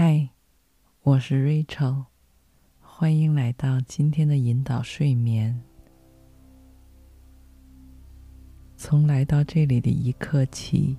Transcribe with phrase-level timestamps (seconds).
[0.00, 0.28] 嗨，
[1.02, 2.04] 我是 Rachel，
[2.80, 5.60] 欢迎来到今天的引导睡眠。
[8.76, 10.96] 从来到这里的一刻起，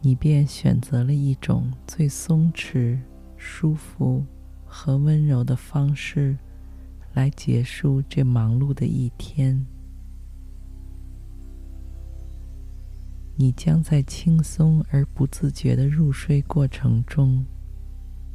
[0.00, 2.98] 你便选择了一种最松弛、
[3.36, 4.24] 舒服
[4.64, 6.34] 和温柔的方式
[7.12, 9.66] 来结束这忙碌的一天。
[13.36, 17.44] 你将在轻松而不自觉的入睡过程中，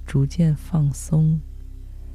[0.10, 1.40] 逐渐放松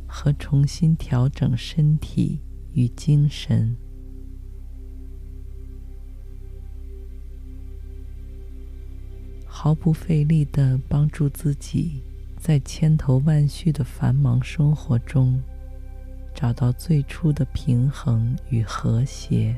[0.04, 2.40] 和重新调整身体
[2.72, 3.76] 与精神。
[9.46, 12.02] 毫不费力地帮助自己，
[12.36, 15.40] 在千头万绪的繁忙生活中，
[16.34, 19.54] 找到最初的平衡与和谐。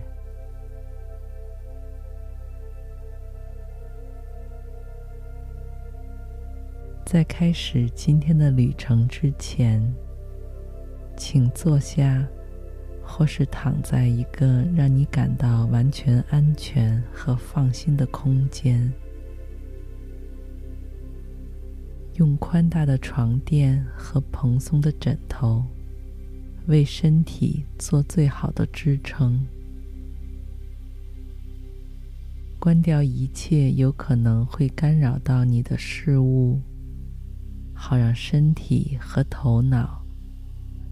[7.16, 9.82] 在开始今天的旅程之前，
[11.16, 12.22] 请坐下，
[13.02, 18.92] 或是躺在一个让你感到完全安全和放心的空间。
[22.16, 25.64] 用宽大的床垫和蓬松的枕头
[26.66, 29.42] 为身体做最好的支撑。
[32.58, 36.60] 关掉一切有可能会干扰到你的事物，
[37.76, 40.02] 好让身体和头脑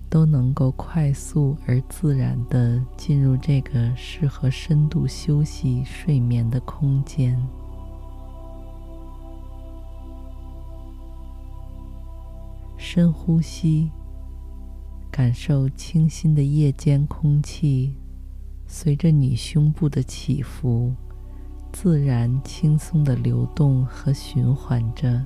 [0.09, 7.37] 都能够快速而自然的进入这个适合深度休息睡眠的空间。
[12.77, 13.91] 深呼吸，
[15.11, 17.97] 感受清新的夜间空气
[18.69, 20.95] 随着你胸部的起伏，
[21.73, 25.25] 自然轻松的流动和循环着。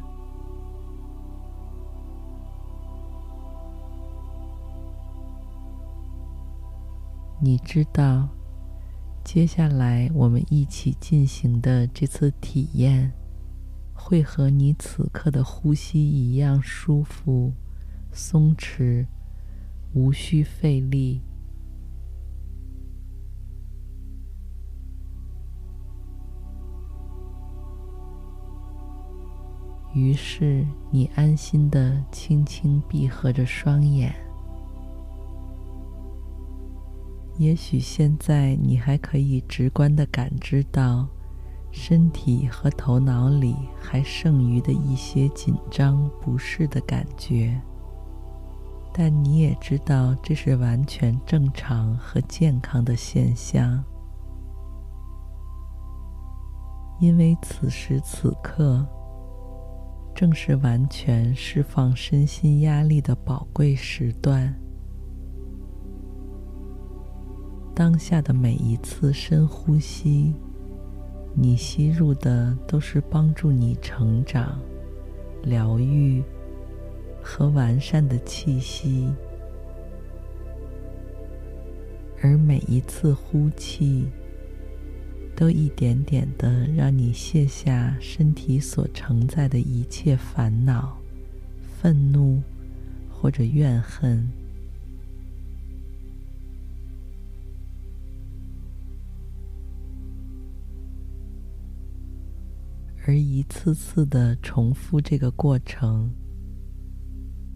[7.48, 8.28] 你知道，
[9.24, 13.10] 接下来我们一起进行的这次体验。
[13.94, 17.54] 会和你此刻的呼吸一样舒服、
[18.12, 19.06] 松弛，
[19.94, 21.22] 无需费力。
[29.94, 34.27] 于是，你安心的轻轻闭合着双眼。
[37.38, 41.08] 也许现在你还可以直观的感知到。
[41.70, 47.60] 身体和头脑里还剩余的一些紧张、不适的感觉，
[48.92, 53.84] 但你也知道这是完全正常和健康的现象，
[56.98, 58.84] 因为此时此刻
[60.14, 64.58] 正是完全释放身心压力的宝贵时段。
[67.78, 70.34] 当下的每一次深呼吸。
[71.32, 74.58] 你吸入的都是帮助你成长、
[75.44, 76.20] 疗愈
[77.22, 79.08] 和完善的气息，
[82.20, 84.08] 而每一次呼气，
[85.36, 90.98] 都一点点的让你卸下身体所承载的一切烦恼、
[91.80, 92.42] 愤怒
[93.08, 94.28] 或者怨恨。
[103.08, 106.12] 而一次次的重复这个过程，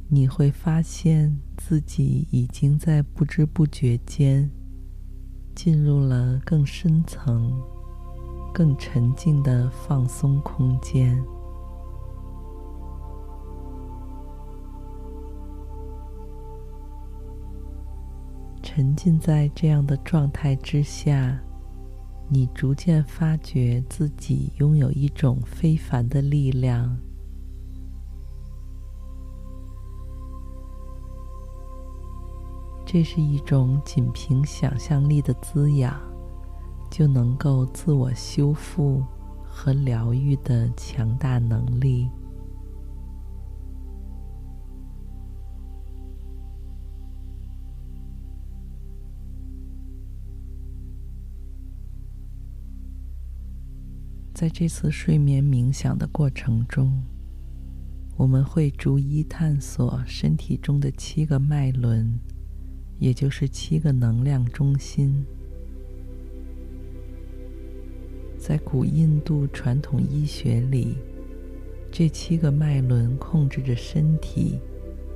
[0.08, 4.50] 你会发现自己已经在不知不觉间
[5.54, 7.52] 进入了更深层、
[8.54, 11.22] 更沉静的放松空间。
[18.62, 21.38] 沉浸在这样的状态之下。
[22.34, 26.96] 你逐渐发觉自己拥有一种非凡的力量，
[32.86, 36.00] 这是一种仅凭想象力的滋养
[36.90, 39.04] 就能够自我修复
[39.44, 42.08] 和疗愈的强大能力。
[54.34, 57.02] 在这次睡眠冥想的过程中，
[58.16, 62.18] 我们会逐一探索身体中的七个脉轮，
[62.98, 65.22] 也就是七个能量中心。
[68.38, 70.96] 在古印度传统医学里，
[71.92, 74.58] 这七个脉轮控制着身体、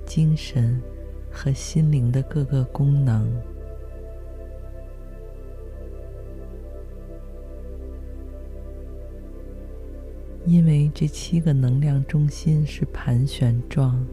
[0.07, 0.79] 精神
[1.33, 3.27] 和心灵的各个功能。
[10.47, 14.07] 因为这七个能量中心是盘旋状，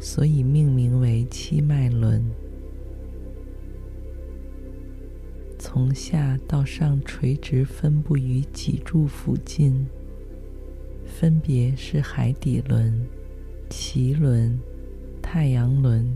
[0.00, 2.24] 所以命名为七脉轮。
[5.58, 9.86] 从下到上垂直分布于脊柱附近，
[11.04, 13.04] 分别是海底轮、
[13.68, 14.56] 脐轮、
[15.20, 16.06] 太阳轮、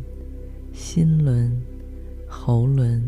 [0.73, 1.51] 心轮、
[2.29, 3.03] 喉轮、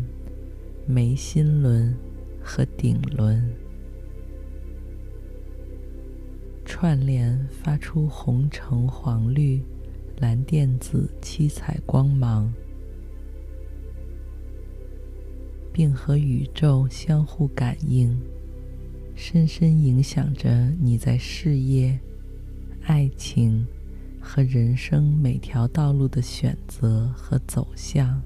[0.85, 1.95] 眉心轮
[2.43, 3.41] 和顶轮。
[6.83, 9.63] 串联发出红、橙、黄、绿、
[10.19, 12.51] 蓝、靛、紫七彩光芒，
[15.71, 18.13] 并和宇宙相互感应，
[19.15, 21.97] 深深影响着你在事业、
[22.81, 23.65] 爱情
[24.19, 28.21] 和人生每条道路的选择和走向。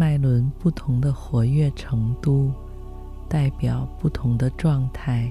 [0.00, 2.50] 脉轮不同的活跃程度，
[3.28, 5.30] 代表不同的状态。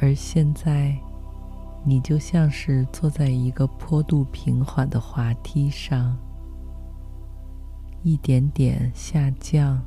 [0.00, 0.98] 而现在，
[1.84, 6.18] 你就像是坐在一个坡度平缓的滑梯上，
[8.02, 9.80] 一点点下降，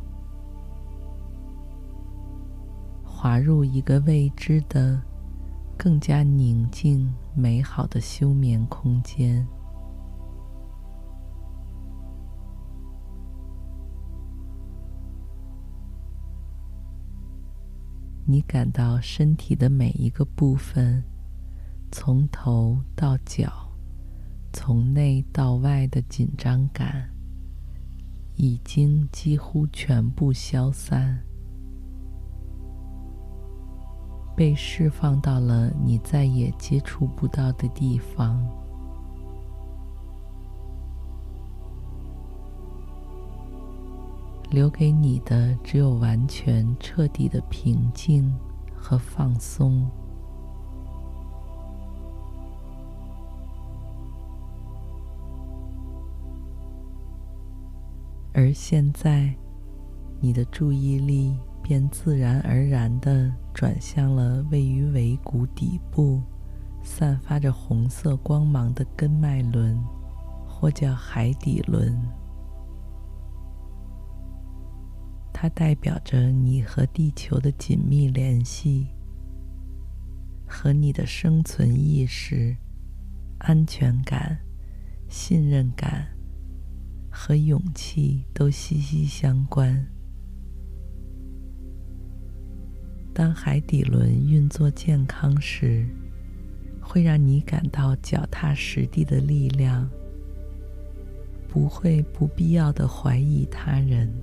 [3.03, 4.97] 滑入一个未知的、
[5.77, 9.45] 更加宁静、美好的休眠空间。
[18.31, 21.03] 你感到身体的每一个部分，
[21.91, 23.51] 从头到脚，
[24.53, 27.09] 从内到外的紧张感，
[28.35, 31.17] 已经几乎全部消散，
[34.37, 38.39] 被释放到了你再也接触不到的地方。
[44.49, 48.33] 留给你的只有完全彻底的平静
[48.75, 49.87] 和放松。
[58.33, 59.35] 而现在，
[60.19, 66.21] 你的注意力便自然而然地转向了位于尾骨底部、
[66.81, 69.77] 散发着红色光芒的根脉轮，
[70.47, 72.01] 或叫海底轮。
[75.41, 78.87] 它代表着你和地球的紧密联系，
[80.45, 82.53] 和你的生存意识、
[83.37, 84.37] 安全感、
[85.07, 86.09] 信任感
[87.09, 89.87] 和勇气都息息相关。
[93.13, 95.87] 当海底轮运作健康时，
[96.81, 99.89] 会让你感到脚踏实地的力量，
[101.47, 104.13] 不会不必要的怀疑他人。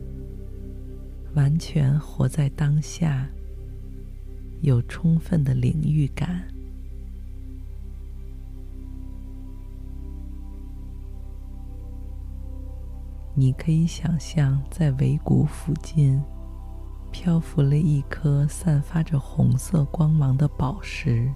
[1.37, 3.29] 完全活在当下，
[4.63, 6.43] 有充分的领域感。
[13.35, 16.19] 你可以想象，在尾骨附近
[17.13, 21.31] 漂浮了一颗散发着红色光芒的宝石，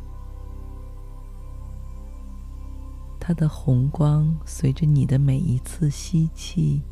[3.20, 6.82] 它的红光随着你的每一次吸气，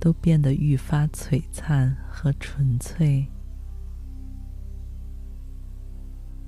[0.00, 3.28] 都变得愈发璀璨和纯粹，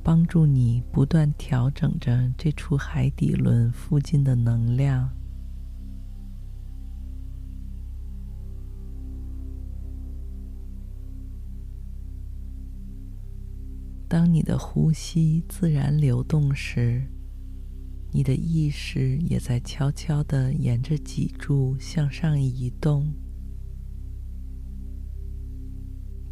[0.03, 5.11] 帮助你不断调整着这处海底轮附近的能量。
[14.09, 17.07] 当你的呼吸自然流动时，
[18.13, 23.13] 你的意识也在悄悄地沿着脊柱向上移动。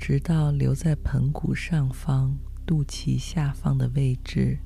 [0.01, 4.59] 直到留在盆骨上方、肚脐下方的位置，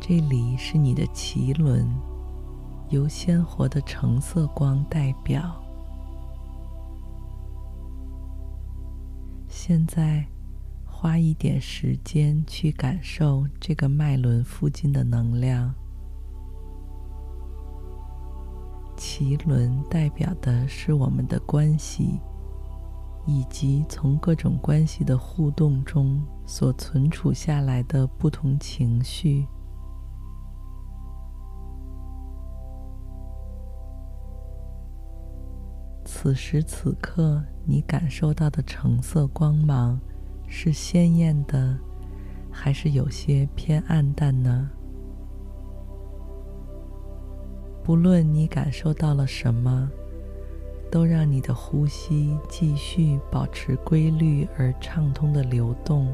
[0.00, 1.88] 这里是你的脐轮，
[2.90, 5.64] 由鲜活的橙色光代表。
[9.48, 10.26] 现在，
[10.84, 15.72] 花一点时间去感受这个脉轮附近的能量。
[19.18, 22.20] 奇轮代表的是我们的关系，
[23.24, 29.46] 以及从各种关系的互动中所存储下来的不同情绪。
[36.04, 39.98] 此时此刻，你感受到的橙色光芒
[40.46, 41.74] 是鲜艳的，
[42.50, 44.70] 还是有些偏暗淡呢？
[47.86, 49.88] 不论你感受到了什么，
[50.90, 56.12] 都让你的呼吸继续保持规律而畅通的流动。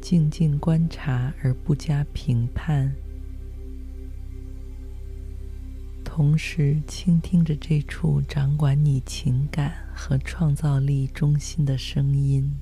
[0.00, 2.94] 静静观察而不加评判，
[6.04, 12.54] 同时倾听着这处掌管你情感和创造力中心的声音。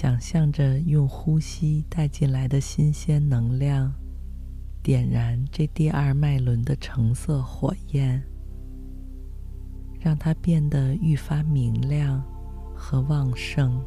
[0.00, 3.92] 想象着用呼吸带进来的新鲜能量，
[4.82, 8.22] 点燃这第二脉轮的橙色火焰。
[10.00, 12.24] 让它变得愈发明亮
[12.74, 13.78] 和旺盛，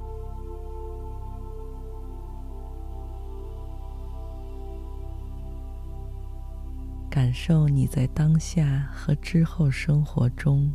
[7.09, 10.71] 感受你在当下和之后生活中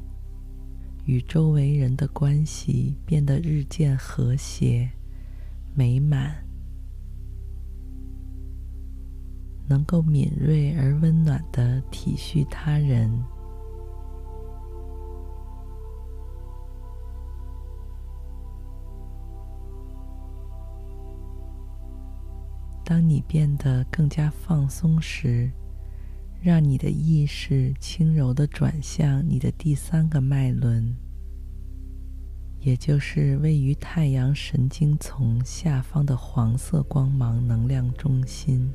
[1.05, 4.91] 与周围人的关系变得日渐和谐、
[5.79, 6.35] 美满，
[9.69, 13.09] 能够敏锐而温暖的体恤他人。
[22.85, 25.49] 当你变得更加放松时，
[26.43, 30.93] 让你的意识轻柔的转向你的第三个脉轮，
[32.69, 38.69] 也就是位于太阳神经丛下方的黄色光芒能量中心。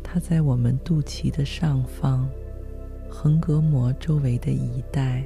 [0.00, 2.28] 它在我们肚脐的上方，
[3.10, 5.24] 横膈膜周围的一带。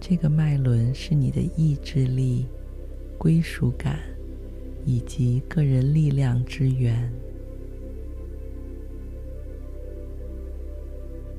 [0.00, 2.46] 这个脉轮是你的意志力。
[3.16, 4.00] 归属感
[4.84, 7.10] 以及个人力量之源。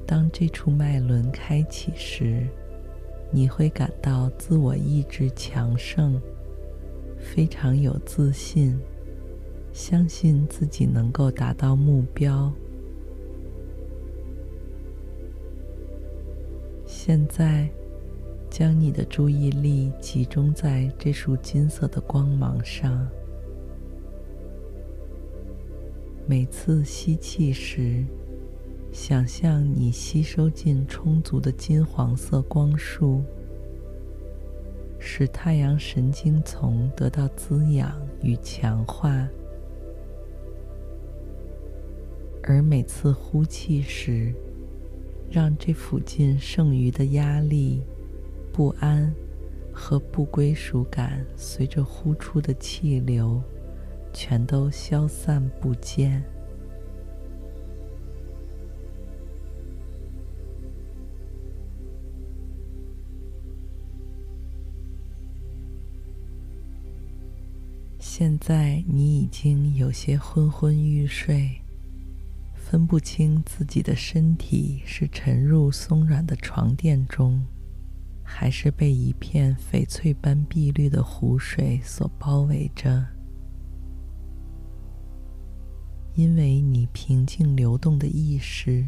[0.06, 2.48] 当这处脉轮开启时，
[3.32, 6.22] 你会感到自我意志强盛，
[7.18, 8.78] 非常有自信，
[9.74, 12.52] 相信自己能够达到目标。
[16.86, 17.70] 现在。
[18.48, 23.06] 将你的注意力集中在这束金色的光芒上。
[26.26, 28.02] 每次吸气时，
[28.96, 33.22] 想象你吸收进充足的金黄色光束，
[34.98, 37.92] 使太阳神经丛得到滋养
[38.24, 39.28] 与强化；
[42.42, 44.34] 而每次呼气时，
[45.30, 47.82] 让这附近剩余的压力。
[48.54, 49.14] 不安
[49.74, 53.42] 和不归属感随着呼出的气流，
[54.14, 56.24] 全都消散不见。
[68.18, 71.52] 现在你已经有些昏昏欲睡，
[72.54, 77.46] 分不清自己的身体是沉入松软的床垫中。
[78.24, 83.06] 还是被一片翡翠般碧绿的湖水所包围着，
[86.14, 88.86] 因为你平静流动的意识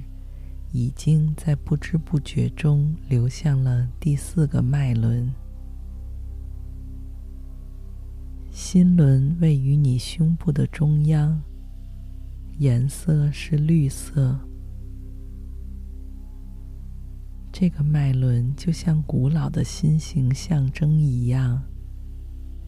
[0.72, 5.30] 已经在不知不觉中流向了第四个脉轮。
[8.60, 11.40] 心轮位于你胸部的中央，
[12.58, 14.36] 颜色是绿色。
[17.52, 21.62] 这个脉轮就像古老的心形象征一样，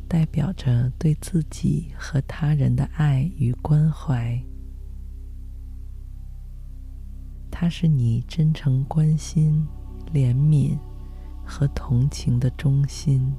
[0.07, 4.39] 代表着对自己和他人的爱与关怀。
[7.49, 9.67] 它是你真诚关心、
[10.13, 10.77] 怜悯
[11.43, 13.33] 和同情的中心。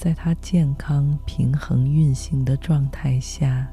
[0.00, 3.70] 在它健康、平衡运行的状态下，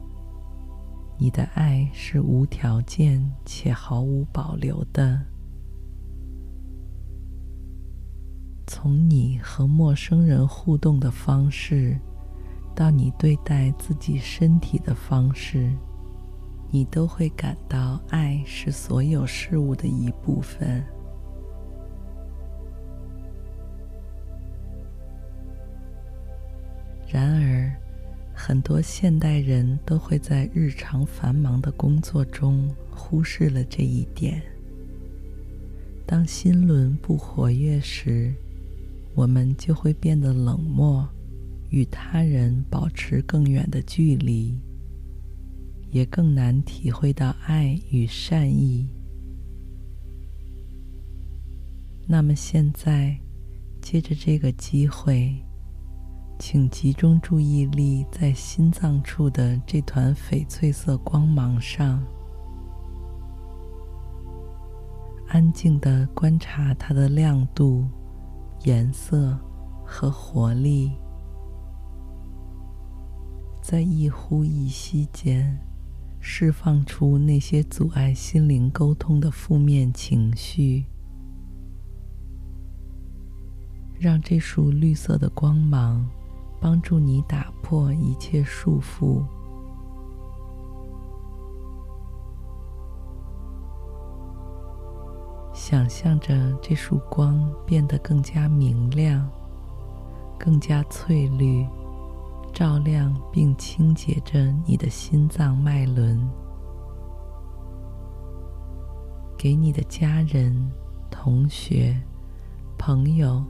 [1.17, 5.17] 你的爱是无条件且毫无保留的。
[8.67, 11.97] 从你和陌生人互动的方式，
[12.75, 15.71] 到你对待自己身体的方式，
[16.69, 20.83] 你都会感到爱是所有事物的一部分。
[27.09, 27.71] 然而，
[28.33, 34.41] 很多现代人都会在日常繁忙的工作中忽视了这一点，
[36.05, 38.33] 当心轮不活跃时，
[39.15, 41.07] 我们就会变得冷漠，
[41.69, 44.53] 与他人保持更远的距离，
[45.91, 48.85] 也更难体会到爱与善意。
[52.05, 53.17] 那么现在，
[53.81, 55.33] 借着这个机会，
[56.39, 62.01] 请集中注意力在心脏处的这团翡翠色光芒上。
[65.27, 67.85] 安静的观察它的亮度、
[68.63, 69.37] 颜色
[69.83, 70.91] 和活力，
[73.61, 75.59] 在一呼一吸间，
[76.19, 80.85] 释放出那些阻碍心灵沟通的负面情绪，
[83.99, 86.07] 让这束绿色的光芒
[86.59, 89.23] 帮助你打破一切束缚。
[95.53, 99.27] 想象着这束光变得更加明亮，
[100.39, 101.67] 更加翠绿，
[102.53, 106.25] 照亮并清洁着你的心脏脉轮。
[109.37, 110.71] 给你的家人、
[111.11, 111.99] 同学、
[112.77, 113.43] 朋友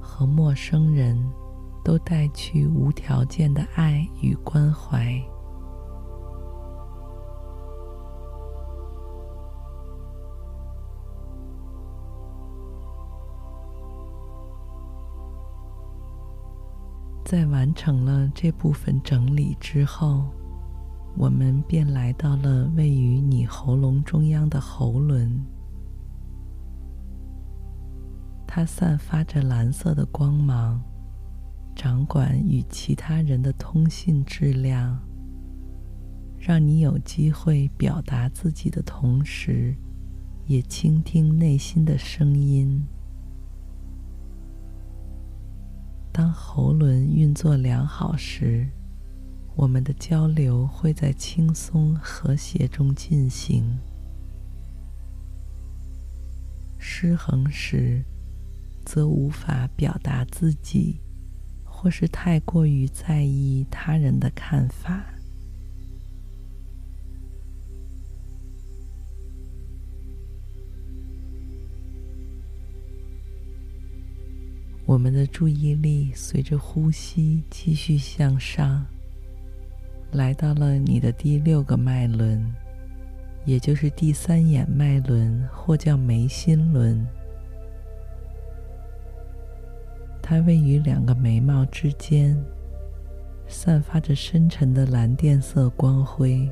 [0.00, 1.18] 和陌生人
[1.84, 5.20] 都带去无条件的爱与关怀。
[17.24, 20.26] 在完成了这部分整理之后，
[21.16, 25.42] 我们便来到了位于你喉咙中央的喉轮。
[28.46, 30.78] 它散发着蓝色的光芒，
[31.74, 35.00] 掌管与其他人的通信质量，
[36.38, 39.74] 让你有机会表达自己的同时，
[40.46, 42.82] 也倾听内心的声音。
[46.12, 48.68] 当喉轮运作良好时，
[49.56, 53.64] 我们的交流会在轻松和谐中进行。
[56.78, 58.04] 失衡时，
[58.84, 61.00] 则无法表达自己，
[61.82, 65.04] 或是太过于在意他人的看法。
[74.86, 78.86] 我们的注意力随着呼吸继续向上，
[80.12, 82.40] 来到了你的第六个脉轮，
[83.44, 87.04] 也就是第三眼脉轮，或叫眉心轮。
[90.22, 92.40] 它位于两个眉毛之间，
[93.48, 96.48] 散发着深沉的蓝靛色光辉，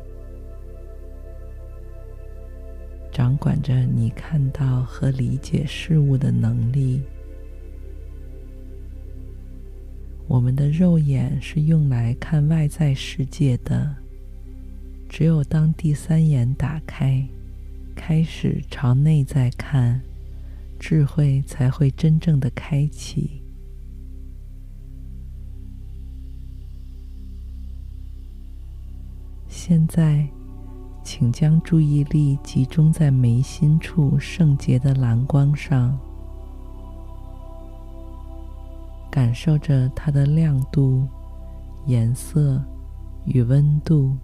[3.11, 7.01] 掌管着你看到和理解事物的能力。
[10.27, 13.97] 我们的肉眼是用来看外在世界的，
[15.09, 17.27] 只有当第三眼打开，
[17.97, 20.01] 开始朝内在看，
[20.79, 23.40] 智慧才会真正的开启。
[29.53, 30.25] 现在，
[31.03, 35.99] 请将注意力集中在眉心处圣洁的蓝光上。
[39.11, 41.05] 感受着它的亮度、
[41.85, 42.63] 颜色
[43.25, 44.17] 与温度，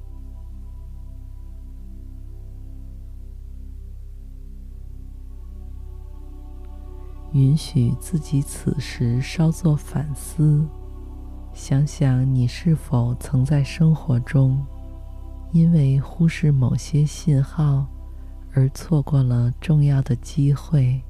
[7.32, 10.64] 允许自己此时稍作反思，
[11.52, 14.64] 想想你是否曾在生活中
[15.56, 17.86] 因为忽视某些信号
[18.52, 21.02] 而错过了重要的机会。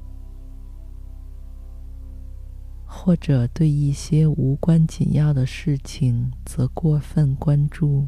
[2.85, 8.07] 或者对一些无关紧要的事情则过分关注。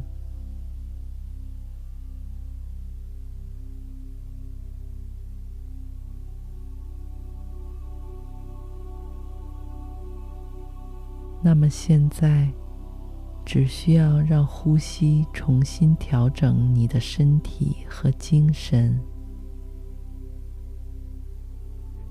[11.42, 12.50] 那么现在，
[13.52, 18.96] 只需要让呼吸重新调整你的身体和精神。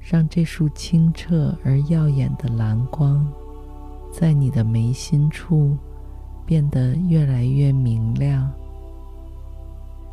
[0.02, 3.25] 让这束清澈而耀眼的蓝光，
[4.12, 5.78] 在你的眉心处
[6.45, 8.52] 变得越来越明亮，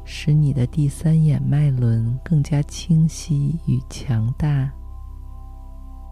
[0.04, 4.72] 使你的第三眼脉轮更加清晰与强大。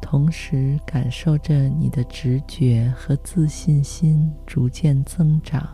[0.05, 5.67] 同时，感受着你的直觉和自信心逐渐增长。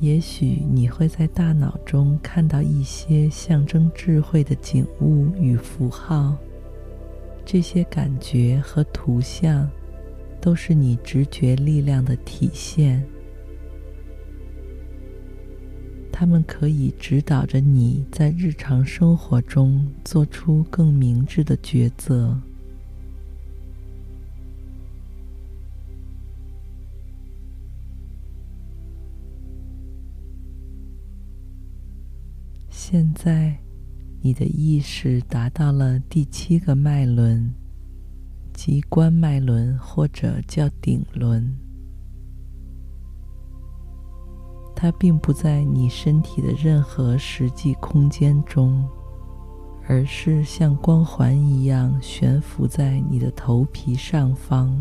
[0.00, 6.34] 也许你会在大脑中看到一些象征智慧的景物与符号，
[7.44, 9.68] 这些感觉和图像
[10.40, 13.06] 都是你直觉力量的体现。
[16.18, 22.40] 他们可以指导着你在日常生活中做出更明智的抉择。
[32.70, 33.58] 现在，
[34.22, 37.52] 你的意识达到了第七个脉轮，
[38.54, 41.65] 即观脉轮，或者叫顶轮。
[44.76, 48.86] 它并不在你身体的任何实际空间中，
[49.88, 54.80] 而是像光环一样悬浮在你的头皮上方。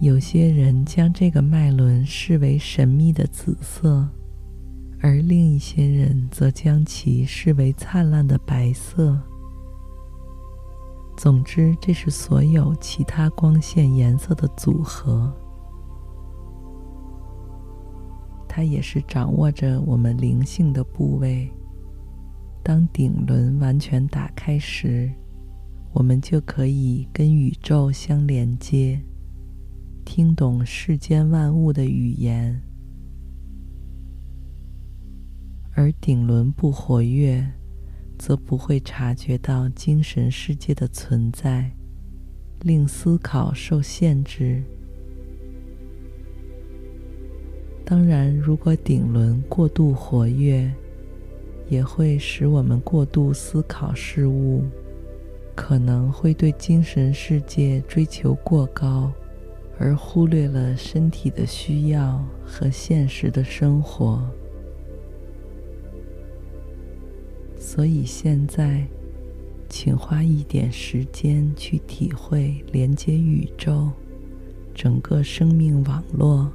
[0.00, 4.06] 有些人将这个脉轮视为神秘的紫色。
[5.04, 9.18] 而另一些人则将其视为灿烂的白色。
[11.16, 15.32] 总之，这是所有其他光线颜色的组合。
[18.54, 21.50] 它也是掌握着我们灵性的部位。
[22.62, 25.10] 当顶轮完全打开时，
[25.94, 29.00] 我们就可以跟宇宙相连接，
[30.04, 32.60] 听懂世间万物的语言。
[35.74, 37.50] 而顶轮不活跃，
[38.18, 41.74] 则不会察觉到精神世界的存在，
[42.60, 44.62] 令思考受限制。
[47.92, 50.72] 当然，如果顶轮过度活跃，
[51.68, 54.64] 也会使我们过度思考事物，
[55.54, 59.12] 可能会对精神世界追求过高，
[59.78, 64.26] 而忽略了身体的需要和现实的生活。
[67.58, 68.86] 所以现在，
[69.68, 73.90] 请花一点时间去体会连接宇宙、
[74.74, 76.50] 整个生命网络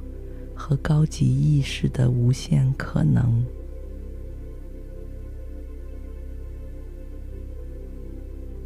[0.58, 3.44] 和高级意识的无限可能，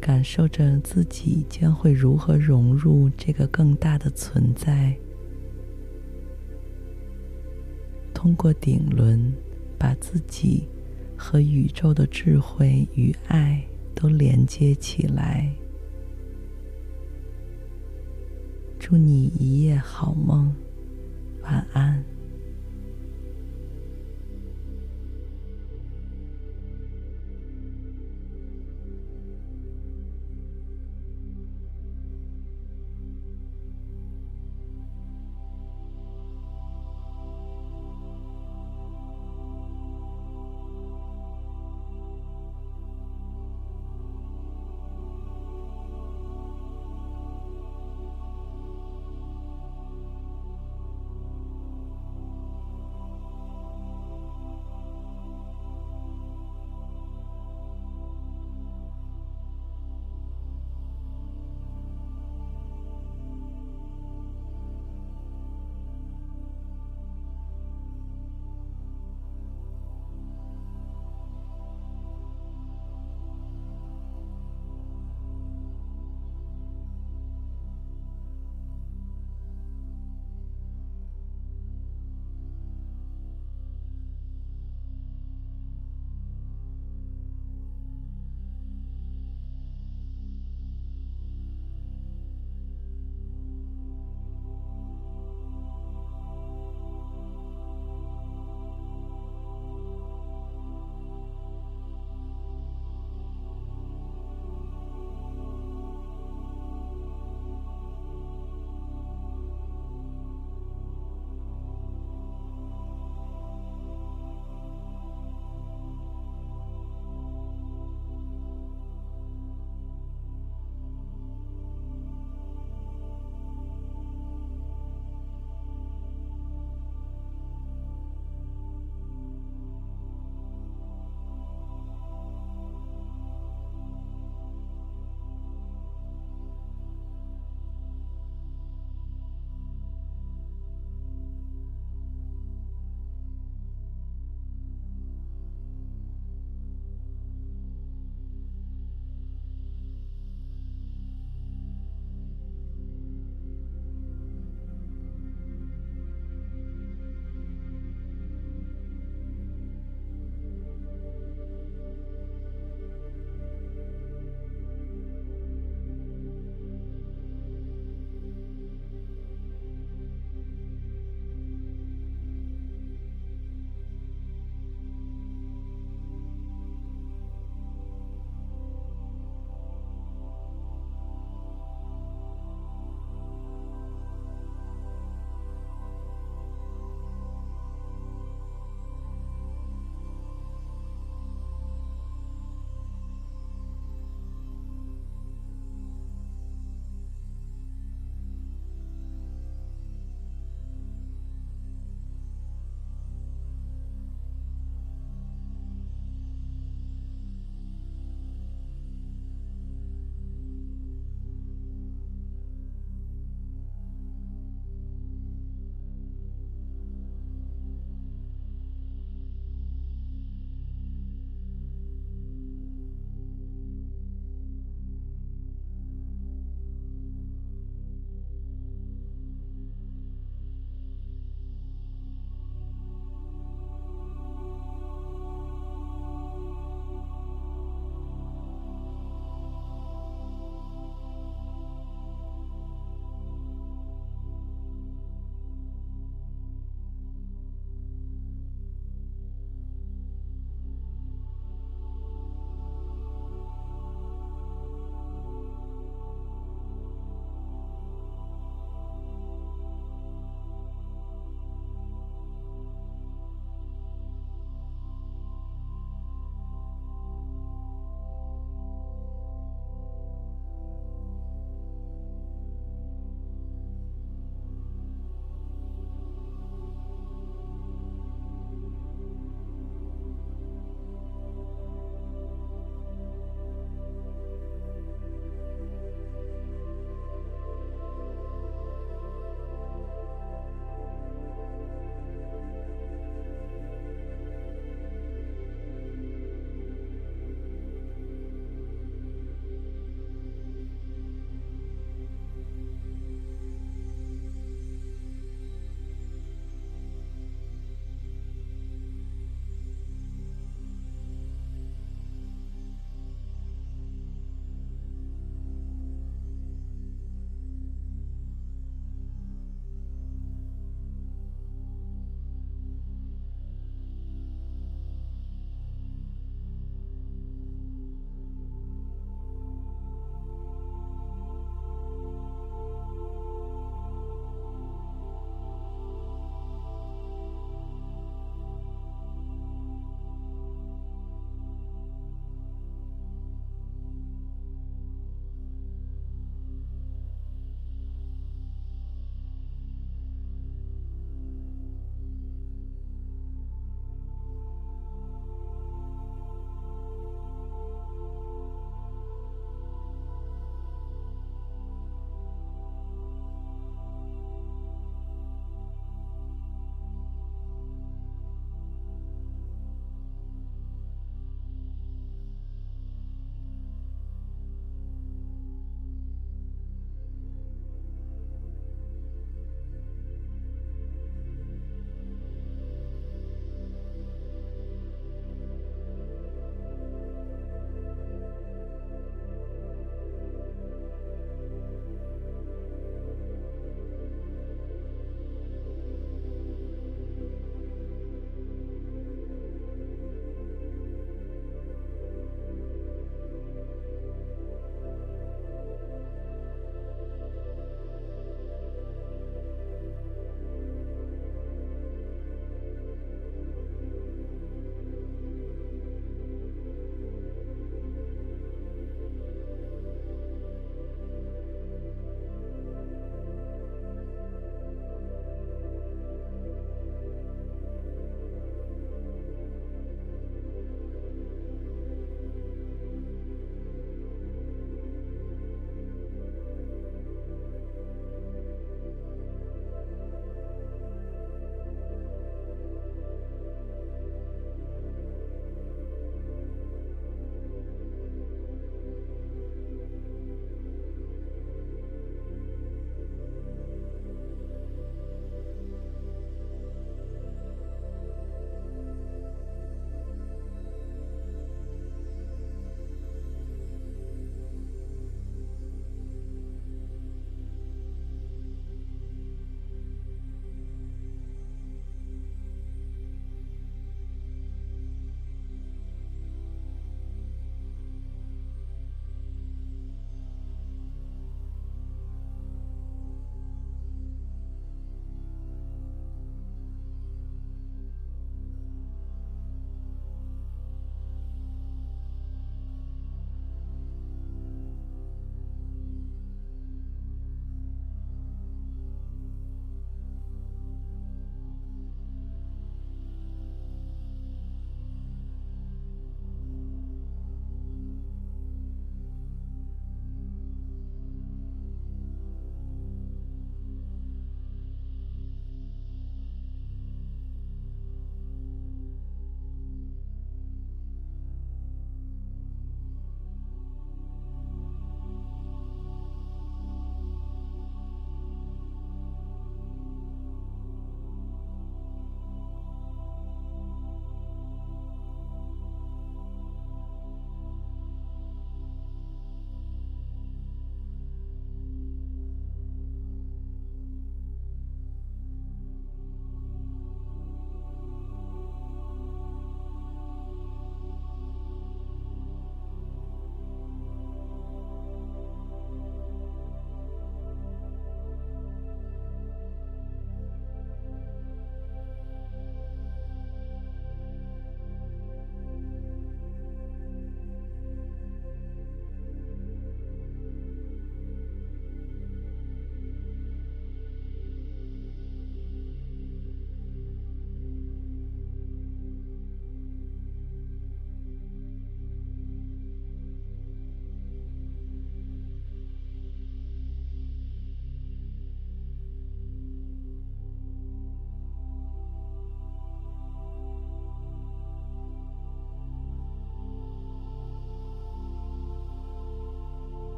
[0.00, 4.96] 感受着自己将会如何融入这个更大的存在，
[8.14, 9.32] 通过顶轮
[9.78, 10.66] 把自己。
[11.16, 15.50] 和宇宙的智慧与爱都连接起来。
[18.80, 20.52] 祝你一夜好梦，
[21.44, 22.13] 晚安。